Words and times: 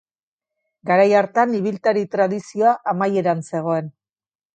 Garai 0.91 1.03
hartan 1.19 1.53
ibiltari 1.59 2.03
tradizioa 2.15 2.73
amaieran 2.95 3.45
zegoen. 3.53 3.93